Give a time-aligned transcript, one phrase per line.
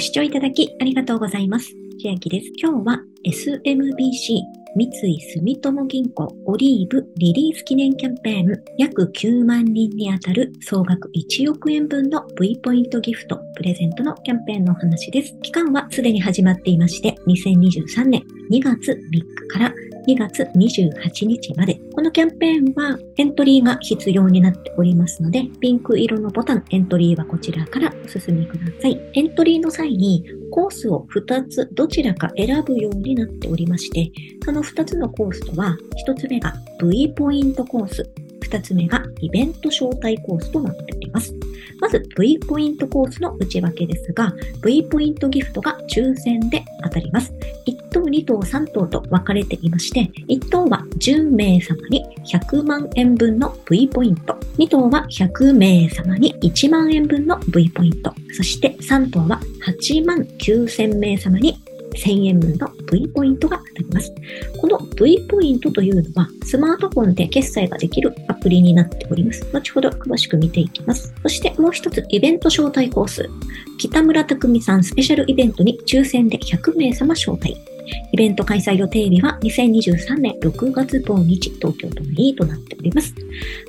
[0.00, 1.74] 視聴いただきありがとうございます。
[2.02, 2.46] 千秋です。
[2.56, 4.40] 今日は SMBC
[4.76, 15.36] 三井住友銀行オリーブリリース記念キャンペーン約9万人にあたる総額1億円分の V ポイントギフトプレゼントのキャンペーンのお話です。
[15.42, 19.74] 期間はすでに始まっていまして2023年2月3日から
[20.08, 21.80] 2月28日まで。
[21.94, 29.00] このキャンペーンはエントリーが必要になっておりますので、ピンク色のボタン、エントリーはこちらからお進みください。
[29.14, 34.10] エントリーの際にコースを2つどちらか選ぶようになっておりまして、
[34.44, 38.10] その2つのコースとは、1つ目が V ポイントコース、
[38.42, 41.39] 2つ目がイベント招待コースとなっております。
[41.80, 47.32] まず V ポイントコースの内訳ですが、V ポイントギフトが抽選で当たります。
[47.66, 61.60] 1等、2等、3等と分かれていまして、1等は10名様に100万円分の V ポイント、2等は100名様に1万円分の V ポイント、そして3等は8万9000名様に
[61.94, 64.14] 1000円分の V ポイントが当たります。
[64.60, 69.46] この V ポイントというのは、スマートフォンで決済ができるプリになっております。
[69.52, 71.14] 後ほど詳しく見ていきます。
[71.22, 73.28] そしてもう一つ、イベント招待コース。
[73.78, 77.56] 北村匠海さんスペシャルイベントに抽選で100名様招待。
[78.12, 83.14] イベント開催予定日は2023年6月某日、東京都の E となっております。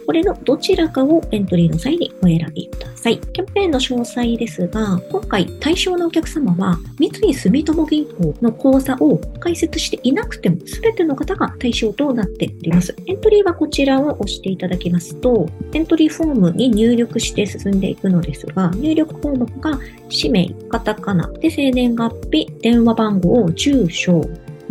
[0.06, 3.20] これのどちらかをエントリーの際にお選びください。
[3.20, 12.96] キャンペーンの詳細ですが、今回対象のお客様は、三井住友銀行の口座を開設していなくても、全ての方が対象となっております。
[13.06, 24.22] エントリーはこちらを押していただきますと、エントリーフォームに入力して進んでいくのですが、入力項目が氏名、カタカナ、で生年月日、電話番号、住所、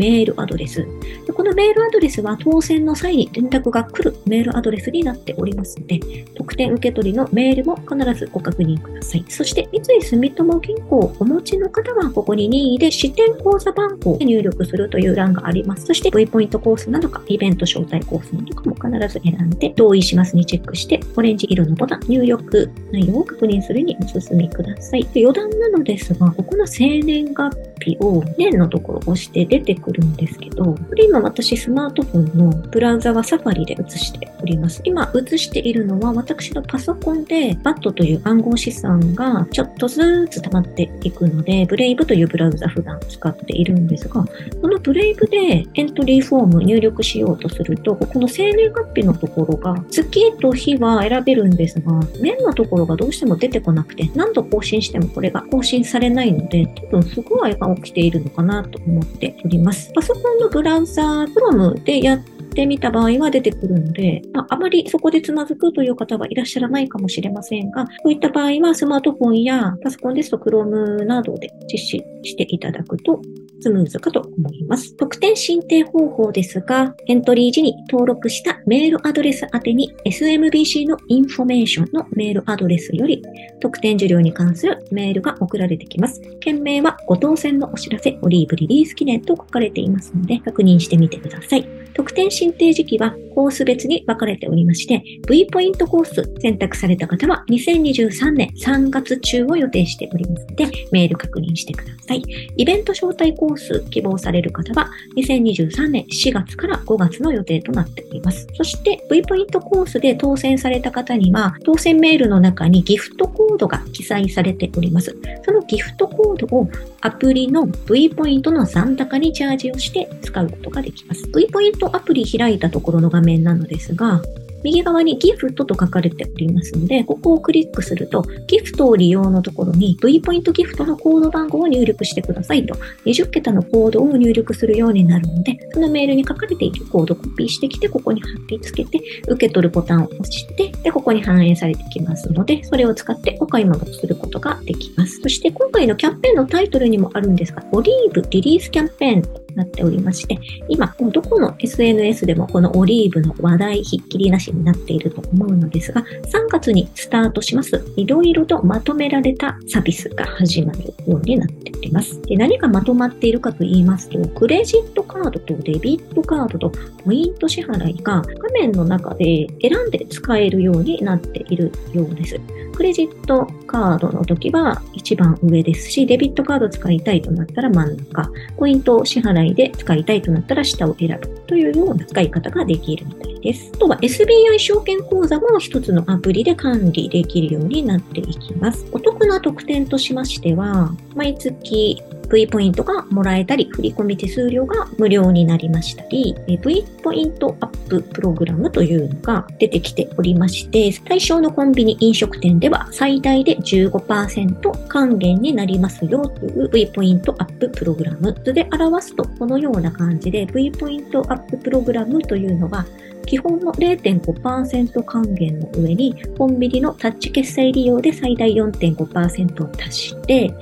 [0.00, 0.86] メールアドレス。
[1.26, 6.00] でこのメールアドレスは当選の際に連絡が来るメールアドレスになっておりますので、
[6.34, 9.24] 特典受け取りのメールも必ずご確認ください。
[9.28, 15.84] そして、三井住友銀行をお持ちの方は、ここに任意で支店口座番号で入力するという欄があります。
[15.84, 25.06] そして、V ポイントコースなどか、イベント招待コースなどかも必ず選んで、同意しますにチェックして、オレンジ色のボタン、入力内容を確認するにお進みください。
[25.14, 34.80] 余談なのですが、ここの生年月日を年のところを押して出てくるんですけど、これ今私スマートフォンのブラウザはサファリで映しております。
[34.84, 59.92] 今映しているのは私のパソコンで BAT という暗号資産がちょっとずつ溜まっていくので、ブレイブというブラウザ普段使っているんですが、このブレイブでエントリーフォーム入力しようとすると、この生年月日のところが月と日は選べるんですが、年のところがどうしても出てこなくて、何度更新してもこれが更新されないので、多分不具合が起きているのかなと思っております。
[59.94, 62.18] パソコンのブラウザー、Chrome でやっ
[62.54, 73.20] てみた場合は出てくるので、まあ、あまりそこでつまずくという方はいらっしゃらないかもしれませんが、こういった場合はスマートフォンやパソコンですと Chrome などで実施していただくと
[73.60, 74.96] スムーズかと思います。
[74.96, 83.22] 特典申請方法ですが、エントリー時に登録したメールアドレス宛てに SMBC のインフォメーションのメールアドレスより
[83.60, 86.20] 特典受領に関するメールが送られてきます。
[86.40, 91.80] 件名はご当選のお知らせオリーブリリース記念と書かれていますので確認してみてください。
[91.94, 102.22] 特典申請時期はコース別に分かれておりまして、V ポイントコース選択された方は2023年3月中を予定しておりますので、メール確認してください。
[102.56, 108.46] イベント招待コーース希望される方は2023年4月から5月の予定となっております。
[108.54, 115.16] そして V ポイントコースで当選された方には、当選メールの中にギフトコードが記載されております。
[115.44, 116.68] そのギフトコードを
[117.00, 121.22] アプリの V ポイントの残高にチャージをして使うことができます。
[121.34, 124.22] V ポイントアプリ開いたところの画面なのですが、
[124.62, 132.74] 右側にギフトと書かれておりますので、ここをクリックすると、ギフトを利用のところに V ポイントギフトのコード番号を入力してくださいと、
[133.04, 145.20] 20桁のコードを入力するようになるので、そのメールに書かれているコードをコピーしてきて、ここに貼り付けて、受け取るボタンを押して、で、ここに反映されてきますので、それを使ってお買い物をすることができます。
[145.20, 162.20] そして今回のキャンペーンのタイトルにもあるんですが、オリーブリリースキャンペーンなっておりまして、今、どこの SNS でもこのオリーブの話題ひっきりなしになっていると思うのですが、3月にスタートします、いろいろとまとめられたサービスが始まるようになっております。
[162.22, 166.72] で何がまとまっているかと言いますと、クレジットカードとデビットカードと
[167.04, 172.40] ポイント支払いが画面の中で選んで使えるようになっているようです。
[172.74, 183.70] クレジットカードの時は一番上ですし、デビットカード使いたいとなったら真ん中、ポイント支払いで使いたいとなったら下を選ぶというような使い方ができるみたいです。
[183.74, 188.86] あとは SBI 証券口座も一つのアプリで管理できるようになっていきます。
[188.92, 208.34] お得な特典としましては、毎月 V ポイントがもらえたり、振込手数料が無料になりましたり、V ポイントアッププログラムというのが出てきておりまして、対象のコンビニ飲食店では最大で15%還元になりますよという V ポイントアッププログラム。
[208.44, 212.86] 図で表すとこのような感じで V ポイントアッププログラムというのは
[213.26, 220.52] 基本の0.5%還元の上に、コンビニのタッチ決済利用で最大4.5%を足して、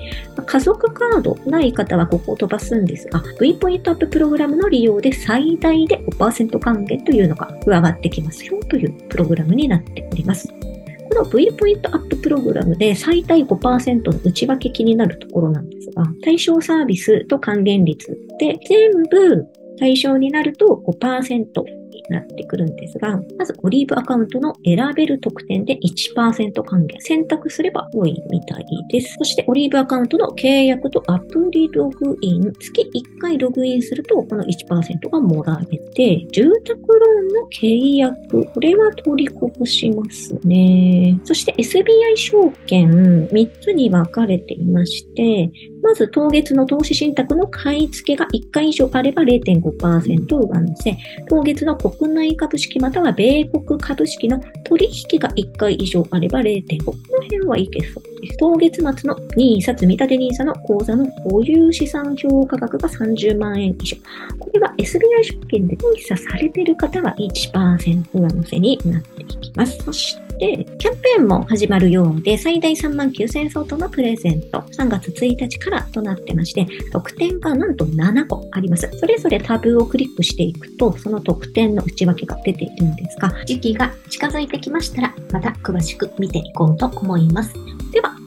[0.44, 10.48] 家族カードない方はここを飛ばすんですが、V ポイントアッププログラムの利用で最大で5%還元というのが加わってきますよというプログラムになっております。
[10.48, 19.46] この V ポイントアッププログラムで最大5%の内訳気になるところなんですが、対象サービスと還元率で全部
[19.78, 21.77] 対象になると5%
[22.10, 27.00] なってくるんですが、まずオリーブアカウントの選べる特典で1%還元。
[27.00, 29.14] 選択すれば多いみたいです。
[29.18, 32.52] そしてオリーブアカウントの契約とアプリログイン。
[32.52, 38.44] 月1回ログインするとこの1%がもらえて、住宅ローンの契約。
[38.46, 41.18] これは取りこぼしますね。
[41.24, 45.50] そして SBI 証券3つに分かれていまして、
[45.82, 50.96] まず当月の投資信託の買い付けが1回以上あれば0.5%上乗せ、
[51.28, 56.84] 当月の国内株式または米国株式の取引が1回以上あれば0.5。
[56.84, 58.36] この辺はいけそうです。
[58.38, 63.96] 当月末の NISA 積立 NISA の口座の保有資産評価額が30万円以上。
[64.38, 69.78] これは SBI 証券で NISA されている方は1%上乗せになっていきます。
[69.84, 78.88] そしてで、キャンペーンも始まるようで、最大3万9000円相当のプレゼント、3月1日からとなってまして、特典がなんと7個あります。
[78.98, 87.77] それぞれタブをクリックしていくと、その特典の内訳が出ているんですが、時期が近づいてきましたら、また詳しく見ていこうと思います。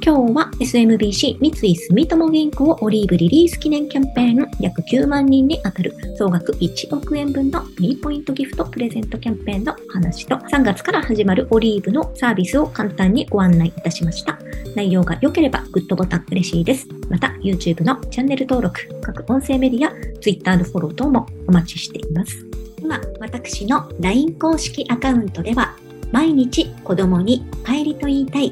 [0.04, 14.40] 今日は SMBC 三井住友銀行オリーブリリース記念キャンペーン約9万人に当たる総額1億円分の B ポイントギフトプレゼントキャンペーンの話と3月から始まるオリーブのサービスを簡単にご案内いたしました。
[14.76, 16.88] 内容が良ければグッドボタン嬉しいです。
[17.08, 22.44] また YouTube のチャンネル登録、各音声メディア、Twitter のフォロー等もお待ちしています。
[22.80, 25.76] 今、私の LINE 公式アカウントでは
[26.12, 28.52] 毎日子供に帰りと言いたい